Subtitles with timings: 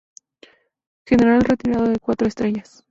[1.05, 2.79] General retirado de cuatro estrellas.